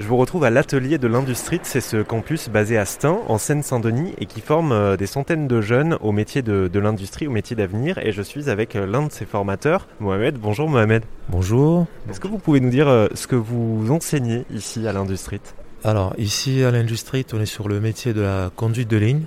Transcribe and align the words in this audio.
Je 0.00 0.08
vous 0.08 0.16
retrouve 0.16 0.42
à 0.42 0.50
l'atelier 0.50 0.98
de 0.98 1.06
l'Industrie, 1.06 1.60
c'est 1.62 1.80
ce 1.80 2.02
campus 2.02 2.48
basé 2.48 2.76
à 2.76 2.84
Stein, 2.84 3.20
en 3.28 3.38
Seine-Saint-Denis, 3.38 4.12
et 4.18 4.26
qui 4.26 4.40
forme 4.40 4.72
euh, 4.72 4.96
des 4.96 5.06
centaines 5.06 5.46
de 5.46 5.60
jeunes 5.60 5.98
au 6.00 6.10
métier 6.10 6.42
de, 6.42 6.68
l'industrie, 6.80 7.28
au 7.28 7.30
métier 7.30 7.54
d'avenir. 7.54 7.98
Et 7.98 8.10
je 8.10 8.20
suis 8.20 8.50
avec 8.50 8.74
euh, 8.74 8.86
l'un 8.86 9.06
de 9.06 9.12
ses 9.12 9.24
formateurs, 9.24 9.86
Mohamed. 10.00 10.36
Bonjour 10.36 10.68
Mohamed. 10.68 11.04
Bonjour. 11.28 11.86
Est-ce 12.10 12.18
que 12.18 12.26
vous 12.26 12.38
pouvez 12.38 12.58
nous 12.58 12.70
dire 12.70 12.88
euh, 12.88 13.06
ce 13.14 13.28
que 13.28 13.36
vous 13.36 13.86
enseignez 13.92 14.44
ici 14.52 14.88
à 14.88 14.92
l'Industrie? 14.92 15.40
Alors 15.84 16.12
ici 16.18 16.64
à 16.64 16.72
l'Industrie, 16.72 17.24
on 17.32 17.40
est 17.40 17.46
sur 17.46 17.68
le 17.68 17.78
métier 17.78 18.12
de 18.12 18.22
la 18.22 18.50
conduite 18.56 18.90
de 18.90 18.96
ligne, 18.96 19.22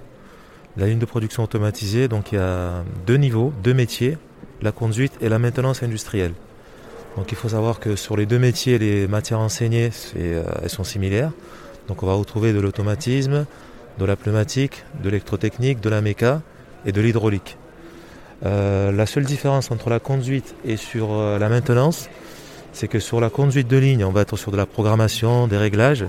la 0.76 0.88
ligne 0.88 1.00
de 1.00 1.06
production 1.06 1.44
automatisée. 1.44 2.10
Donc 2.10 2.34
il 2.34 2.36
y 2.36 2.42
a 2.42 2.84
deux 3.06 3.16
niveaux, 3.16 3.54
deux 3.64 3.74
métiers, 3.74 4.18
la 4.62 4.74
conduite 4.74 5.14
et 5.22 5.30
la 5.30 5.40
maintenance 5.40 5.82
industrielle. 5.82 6.34
Donc 7.18 7.32
il 7.32 7.36
faut 7.36 7.50
savoir 7.50 7.80
que 7.80 7.96
sur 7.96 8.16
les 8.16 8.28
deux 8.28 8.38
métiers, 8.38 8.78
les 8.78 9.08
matières 9.08 9.40
enseignées, 9.40 9.90
euh, 10.18 10.44
elles 10.62 10.70
sont 10.70 10.84
similaires. 10.84 11.32
Donc 11.88 12.04
on 12.04 12.06
va 12.06 12.14
retrouver 12.14 12.54
de 12.54 12.60
l'automatisme, 12.60 13.48
de 13.98 14.06
la 14.06 14.16
pneumatique, 14.16 14.84
de 15.02 15.10
l'électrotechnique, 15.10 15.82
de 15.82 15.90
la 15.90 16.02
méca 16.02 16.42
et 16.86 16.92
de 16.92 17.02
l'hydraulique. 17.02 17.58
Euh, 18.46 18.92
la 18.92 19.08
seule 19.08 19.26
différence 19.26 19.72
entre 19.72 19.90
la 19.90 20.00
conduite 20.00 20.54
et 20.64 20.78
sur 20.78 21.12
euh, 21.12 21.40
la 21.40 21.50
maintenance, 21.50 22.08
c'est 22.72 22.88
que 22.88 23.00
sur 23.00 23.20
la 23.20 23.32
conduite 23.32 23.68
de 23.68 23.78
ligne, 23.78 24.06
on 24.06 24.12
va 24.12 24.22
être 24.22 24.38
sur 24.38 24.52
de 24.52 24.58
la 24.58 24.68
programmation, 24.68 25.48
des 25.48 25.58
réglages, 25.58 26.06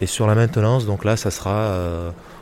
et 0.00 0.06
sur 0.06 0.26
la 0.26 0.34
maintenance, 0.34 0.86
donc 0.86 1.04
là, 1.04 1.18
ça 1.18 1.30
sera, 1.30 1.76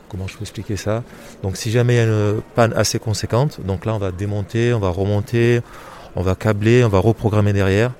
comment 0.08 0.28
je 0.28 0.36
peux 0.36 0.42
expliquer 0.42 0.76
ça? 0.76 1.02
Donc 1.42 1.56
si 1.56 1.72
jamais 1.72 1.94
il 1.94 1.96
y 1.96 2.00
a 2.00 2.04
une 2.04 2.40
panne 2.54 2.72
assez 2.76 3.00
conséquente, 3.00 3.58
donc 3.66 3.84
là, 3.84 3.96
on 3.96 3.98
va 3.98 4.12
démonter, 4.12 4.72
on 4.72 4.78
va 4.78 4.90
remonter, 4.90 5.60
on 6.18 6.22
va 6.22 6.34
câbler, 6.34 6.84
on 6.84 6.88
va 6.88 6.98
reprogrammer 6.98 7.52
derrière. 7.52 7.92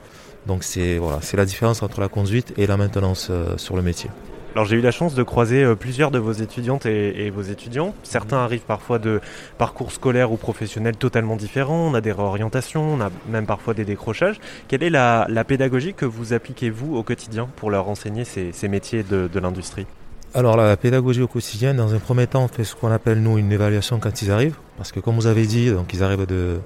Donc 0.47 0.65
c'est 0.65 0.99
voilà, 0.99 1.21
c'est 1.23 1.37
la 1.37 1.45
différence 1.45 1.83
entre 1.83 2.01
la 2.01 2.09
conduite 2.09 2.53
et 2.59 2.67
la 2.67 2.77
maintenance 2.77 3.29
euh, 3.31 3.57
sur 3.57 3.77
le 3.77 3.83
métier. 3.83 4.11
Alors 4.55 4.67
j'ai 4.67 4.77
eu 4.77 4.81
la 4.81 4.91
chance 4.91 5.15
de 5.15 5.23
croiser 5.23 5.63
euh, 5.63 5.77
plusieurs 5.77 6.11
de 6.11 6.19
vos 6.19 6.33
étudiantes 6.33 6.85
et, 6.85 7.31
vos 7.31 7.43
étudiants. 7.43 7.95
Certains 8.03 8.39
arrivent 8.39 8.67
parfois 8.67 8.99
de 8.99 9.21
parcours 9.57 9.93
scolaires 9.93 10.33
ou 10.33 10.37
professionnels 10.37 10.97
totalement 10.97 11.37
différents. 11.37 11.89
On 11.91 11.95
a 11.95 12.01
des 12.01 12.11
réorientations, 12.11 12.95
on 12.95 13.01
a 13.01 13.11
même 13.29 13.47
parfois 13.47 13.73
des 13.73 13.85
décrochages. 13.85 14.41
Quelle 14.67 14.83
est 14.83 14.91
la, 14.91 15.27
pédagogie 15.47 15.95
que 15.95 16.05
vous 16.07 16.33
appliquez 16.33 16.71
vous 16.71 16.97
au 16.97 17.05
quotidien 17.05 17.49
pour 17.55 17.71
leur 17.71 17.89
enseigner 17.89 18.25
ces, 18.25 18.69
métiers 18.69 19.05
de, 19.05 19.29
de 19.33 19.39
l'industrie? 19.39 19.87
Alors 20.35 20.57
la 20.57 20.77
pédagogie 20.77 21.23
au 21.23 21.29
quotidien, 21.29 21.73
dans 21.73 21.95
un 21.95 21.99
premier 22.01 22.27
temps, 22.27 22.45
on 22.45 22.49
fait 22.49 22.65
ce 22.65 22.75
qu'on 22.75 22.91
appelle 22.91 23.23
nous 23.23 23.39
une 23.39 23.53
évaluation 23.53 24.01
quand 24.01 24.23
ils 24.23 24.33
arrivent, 24.33 24.57
parce 24.77 24.91
que 24.91 24.99
comme 24.99 25.15
vous 25.15 25.29
avez 25.29 25.47
dit, 25.47 25.71
donc 25.71 25.95
ils 25.95 26.03
arrivent 26.03 26.27
de, 26.27 26.59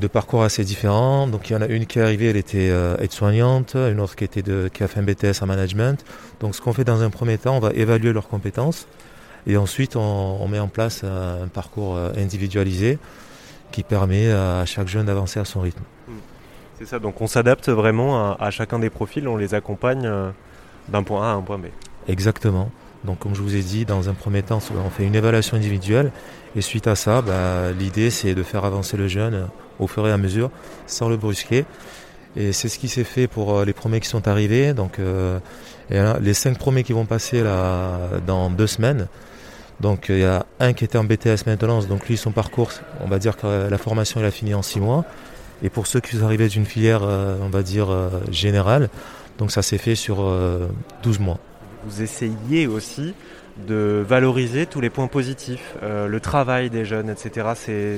de 0.00 0.06
parcours 0.06 0.42
assez 0.42 0.64
différents. 0.64 1.26
Donc 1.26 1.50
il 1.50 1.52
y 1.52 1.56
en 1.56 1.62
a 1.62 1.66
une 1.66 1.86
qui 1.86 1.98
est 1.98 2.02
arrivée, 2.02 2.30
elle 2.30 2.36
était 2.36 2.70
euh, 2.70 2.96
aide-soignante, 2.98 3.74
une 3.74 4.00
autre 4.00 4.16
qui, 4.16 4.24
était 4.24 4.42
de, 4.42 4.70
qui 4.72 4.82
a 4.82 4.88
fait 4.88 5.00
un 5.00 5.02
BTS 5.02 5.42
en 5.42 5.46
management. 5.46 6.04
Donc 6.40 6.54
ce 6.54 6.60
qu'on 6.60 6.72
fait 6.72 6.84
dans 6.84 7.02
un 7.02 7.10
premier 7.10 7.38
temps, 7.38 7.56
on 7.56 7.60
va 7.60 7.70
évaluer 7.72 8.12
leurs 8.12 8.28
compétences 8.28 8.86
et 9.46 9.56
ensuite 9.56 9.96
on, 9.96 10.46
met 10.48 10.60
en 10.60 10.68
place 10.68 11.04
un, 11.04 11.48
parcours 11.48 11.96
euh, 11.96 12.10
individualisé 12.16 12.98
qui 13.70 13.82
permet 13.82 14.30
à 14.30 14.64
chaque 14.66 14.88
jeune 14.88 15.06
d'avancer 15.06 15.40
à 15.40 15.44
son 15.44 15.60
rythme. 15.60 15.82
Hmm. 16.06 16.12
C'est 16.78 16.86
ça, 16.86 16.98
donc 16.98 17.20
on 17.20 17.26
s'adapte 17.26 17.68
vraiment 17.68 18.36
à, 18.36 18.50
chacun 18.50 18.78
des 18.78 18.90
profils, 18.90 19.26
on 19.28 19.36
les 19.36 19.54
accompagne 19.54 20.04
euh, 20.04 20.30
d'un 20.88 21.02
point 21.02 21.22
A 21.22 21.32
à 21.32 21.34
un 21.34 21.42
point 21.42 21.58
B. 21.58 21.66
Exactement. 22.08 22.70
Donc 23.04 23.18
comme 23.18 23.34
je 23.34 23.42
vous 23.42 23.56
ai 23.56 23.62
dit, 23.62 23.84
dans 23.84 24.08
un 24.08 24.14
premier 24.14 24.42
temps, 24.42 24.60
on 24.84 24.90
fait 24.90 25.04
une 25.04 25.14
évaluation 25.14 25.56
individuelle 25.56 26.12
et 26.54 26.60
suite 26.60 26.86
à 26.86 26.94
ça, 26.94 27.22
bah, 27.22 27.72
l'idée 27.72 28.10
c'est 28.10 28.34
de 28.34 28.42
faire 28.42 28.64
avancer 28.64 28.96
le 28.96 29.08
jeune 29.08 29.48
au 29.78 29.86
fur 29.86 30.06
et 30.06 30.12
à 30.12 30.18
mesure 30.18 30.50
sans 30.86 31.08
le 31.08 31.16
brusquer. 31.16 31.64
Et 32.36 32.52
c'est 32.52 32.68
ce 32.68 32.78
qui 32.78 32.88
s'est 32.88 33.04
fait 33.04 33.26
pour 33.26 33.58
euh, 33.58 33.64
les 33.64 33.72
premiers 33.72 34.00
qui 34.00 34.08
sont 34.08 34.26
arrivés. 34.28 34.72
Donc 34.72 34.98
euh, 34.98 35.38
les 35.90 36.34
cinq 36.34 36.58
premiers 36.58 36.84
qui 36.84 36.92
vont 36.92 37.04
passer 37.04 37.42
là 37.42 37.98
dans 38.26 38.48
deux 38.50 38.66
semaines. 38.66 39.08
Donc 39.80 40.06
il 40.08 40.18
y 40.18 40.24
a 40.24 40.46
un 40.60 40.72
qui 40.72 40.84
était 40.84 40.96
en 40.96 41.04
BTS 41.04 41.44
maintenance, 41.46 41.88
donc 41.88 42.08
lui 42.08 42.16
son 42.16 42.30
parcours, 42.30 42.70
on 43.00 43.08
va 43.08 43.18
dire 43.18 43.36
que 43.36 43.68
la 43.68 43.78
formation 43.78 44.20
il 44.20 44.26
a 44.26 44.30
fini 44.30 44.54
en 44.54 44.62
six 44.62 44.80
mois. 44.80 45.04
Et 45.64 45.70
pour 45.70 45.86
ceux 45.86 46.00
qui 46.00 46.16
sont 46.16 46.24
arrivés 46.24 46.48
d'une 46.48 46.66
filière, 46.66 47.00
euh, 47.02 47.36
on 47.42 47.48
va 47.48 47.62
dire 47.62 47.88
générale, 48.30 48.88
donc 49.38 49.50
ça 49.50 49.62
s'est 49.62 49.78
fait 49.78 49.96
sur 49.96 50.24
12 51.02 51.18
mois 51.18 51.38
vous 51.84 52.02
essayez 52.02 52.66
aussi 52.66 53.14
de 53.66 54.04
valoriser 54.06 54.66
tous 54.66 54.80
les 54.80 54.90
points 54.90 55.06
positifs, 55.06 55.74
euh, 55.82 56.08
le 56.08 56.20
travail 56.20 56.70
des 56.70 56.84
jeunes, 56.84 57.10
etc. 57.10 57.48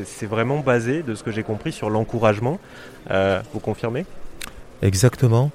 C'est 0.05 0.27
vraiment 0.27 0.61
basé, 0.61 1.03
de 1.03 1.15
ce 1.15 1.23
que 1.23 1.31
j'ai 1.31 1.43
compris, 1.43 1.73
sur 1.73 1.91
l'encouragement. 1.91 2.59
Euh, 3.11 3.41
vous 3.53 3.61
confirmez? 3.61 4.05
Exactement. 4.83 5.51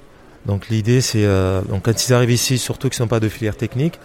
Donc 0.46 0.68
l'idée, 0.68 1.00
c'est 1.00 1.24
euh, 1.24 1.60
donc 1.62 1.82
quand 1.82 2.08
ils 2.08 2.14
arrivent 2.14 2.30
ici, 2.30 2.58
surtout 2.58 2.88
qu'ils 2.88 3.02
ne 3.02 3.04
sont 3.04 3.08
pas 3.08 3.20
de 3.20 3.28
filière 3.28 3.56
technique, 3.56 4.00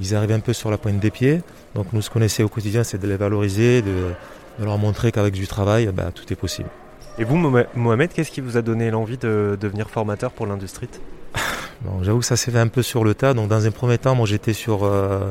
ils 0.00 0.14
arrivent 0.14 0.32
un 0.32 0.40
peu 0.40 0.52
sur 0.52 0.70
la 0.70 0.78
pointe 0.78 0.98
des 0.98 1.10
pieds. 1.10 1.40
Donc 1.74 1.92
nous, 1.92 2.02
ce 2.02 2.10
qu'on 2.10 2.20
essaie 2.20 2.42
au 2.42 2.48
quotidien, 2.48 2.82
c'est 2.82 2.98
de 2.98 3.06
les 3.06 3.16
valoriser, 3.16 3.82
de, 3.82 4.12
leur 4.60 4.76
montrer 4.76 5.12
qu'avec 5.12 5.34
du 5.34 5.46
travail, 5.46 5.86
bah, 5.94 6.10
tout 6.12 6.32
est 6.32 6.36
possible. 6.36 6.68
Et 7.16 7.24
vous, 7.24 7.36
Mohamed, 7.74 8.12
qu'est-ce 8.12 8.30
qui 8.30 8.40
vous 8.40 8.56
a 8.56 8.62
donné 8.62 8.90
l'envie 8.90 9.18
de 9.18 9.56
devenir 9.60 9.88
formateur 9.88 10.32
pour 10.32 10.46
l'industrie? 10.46 10.88
J'avoue 12.02 12.20
que 12.20 12.24
ça 12.24 12.36
s'est 12.36 12.50
fait 12.50 12.58
un 12.58 12.68
peu 12.68 12.82
sur 12.82 13.04
le 13.04 13.14
tas. 13.14 13.34
Donc 13.34 13.48
dans 13.48 13.66
un 13.66 13.70
premier 13.70 13.98
temps, 13.98 14.14
moi 14.14 14.26
j'étais 14.26 14.52
sur... 14.52 14.84
Euh, 14.84 15.30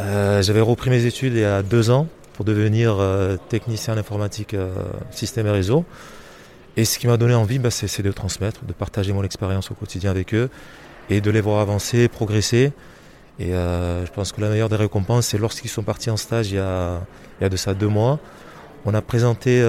euh, 0.00 0.42
j'avais 0.42 0.60
repris 0.60 0.90
mes 0.90 1.04
études 1.04 1.34
il 1.34 1.40
y 1.40 1.44
a 1.44 1.62
deux 1.62 1.90
ans 1.90 2.06
pour 2.32 2.44
devenir 2.44 2.96
euh, 2.98 3.36
technicien 3.48 3.94
en 3.94 3.98
informatique 3.98 4.56
système 5.10 5.46
et 5.46 5.50
réseau. 5.50 5.84
Et 6.76 6.84
ce 6.84 6.98
qui 6.98 7.06
m'a 7.06 7.18
donné 7.18 7.34
envie, 7.34 7.58
bah, 7.58 7.70
c'est 7.70 8.02
de 8.02 8.12
transmettre, 8.12 8.64
de 8.64 8.72
partager 8.72 9.12
mon 9.12 9.22
expérience 9.22 9.70
au 9.70 9.74
quotidien 9.74 10.10
avec 10.10 10.32
eux 10.34 10.48
et 11.10 11.20
de 11.20 11.30
les 11.30 11.40
voir 11.40 11.60
avancer, 11.60 12.08
progresser. 12.08 12.72
Et 13.38 13.50
je 13.50 14.10
pense 14.14 14.32
que 14.32 14.40
la 14.40 14.48
meilleure 14.48 14.68
des 14.68 14.76
récompenses, 14.76 15.28
c'est 15.28 15.38
lorsqu'ils 15.38 15.70
sont 15.70 15.82
partis 15.82 16.10
en 16.10 16.16
stage 16.16 16.50
il 16.50 16.56
y 16.56 16.58
a, 16.58 17.00
il 17.40 17.42
y 17.42 17.46
a 17.46 17.48
de 17.48 17.56
ça 17.56 17.74
deux 17.74 17.88
mois. 17.88 18.20
On 18.84 18.94
a 18.94 19.02
présenté, 19.02 19.60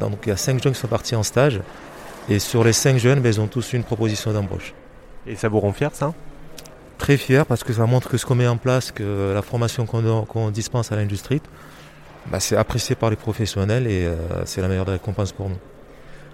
donc 0.00 0.18
il 0.24 0.30
y 0.30 0.32
a 0.32 0.36
cinq 0.36 0.60
jeunes 0.62 0.72
qui 0.72 0.80
sont 0.80 0.88
partis 0.88 1.14
en 1.14 1.22
stage. 1.22 1.60
Et 2.28 2.40
sur 2.40 2.64
les 2.64 2.72
cinq 2.72 2.98
jeunes, 2.98 3.20
ben, 3.20 3.32
ils 3.32 3.40
ont 3.40 3.46
tous 3.46 3.72
eu 3.72 3.76
une 3.76 3.84
proposition 3.84 4.32
d'embauche. 4.32 4.74
Et 5.26 5.36
ça 5.36 5.48
vous 5.48 5.60
rend 5.60 5.72
fier 5.72 5.94
ça 5.94 6.14
Très 6.98 7.16
fier 7.16 7.44
parce 7.44 7.62
que 7.62 7.72
ça 7.72 7.84
montre 7.86 8.08
que 8.08 8.16
ce 8.16 8.24
qu'on 8.24 8.34
met 8.34 8.46
en 8.46 8.56
place, 8.56 8.90
que 8.90 9.32
la 9.34 9.42
formation 9.42 9.84
qu'on 9.84 10.50
dispense 10.50 10.92
à 10.92 10.96
l'industrie, 10.96 11.42
bah, 12.30 12.40
c'est 12.40 12.56
apprécié 12.56 12.94
par 12.94 13.10
les 13.10 13.16
professionnels 13.16 13.86
et 13.86 14.06
euh, 14.06 14.16
c'est 14.46 14.62
la 14.62 14.68
meilleure 14.68 14.86
des 14.86 14.92
récompenses 14.92 15.32
pour 15.32 15.48
nous. 15.48 15.58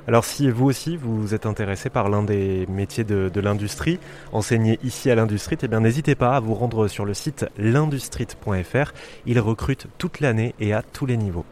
Alors 0.09 0.25
si 0.25 0.51
vous 0.51 0.67
aussi 0.67 0.97
vous 0.97 1.33
êtes 1.35 1.47
intéressé 1.47 1.89
par 1.89 2.09
l'un 2.09 2.25
des 2.25 2.67
métiers 2.67 3.05
de, 3.05 3.41
l'industrie, 3.41 4.01
enseigné 4.33 4.79
ici 4.83 5.11
à 5.11 5.15
l'industrie, 5.15 5.57
eh 5.63 5.69
bien 5.69 5.81
n'hésitez 5.81 6.15
pas 6.15 6.37
à 6.37 6.41
vous 6.41 6.55
rendre 6.55 6.89
sur 6.89 7.05
le 7.05 7.15
site 7.15 7.47
l'industrie.fr. 7.57 8.93
Il 9.27 9.39
recrute 9.39 9.87
toute 9.99 10.21
l'année 10.21 10.55
et 10.59 10.73
à 10.73 10.83
tous 10.83 11.07
les 11.07 11.17
niveaux. 11.17 11.45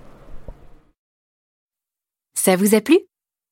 Ça 2.34 2.56
vous 2.56 2.74
a 2.74 2.80
plu? 2.80 2.98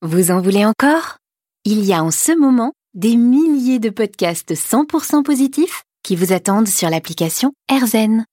Vous 0.03 0.31
en 0.31 0.41
voulez 0.41 0.65
encore? 0.65 1.19
Il 1.65 1.85
y 1.85 1.93
a 1.93 2.03
en 2.03 2.11
ce 2.11 2.37
moment 2.37 2.73
des 2.99 3.17
milliers 3.17 3.79
de 3.79 3.91
podcasts 3.91 4.55
100% 4.55 5.23
positifs 5.23 5.85
qui 6.03 6.17
vous 6.17 6.33
attendent 6.33 6.67
sur 6.67 6.91
l'application 6.91 7.53
AirZen. 7.71 8.25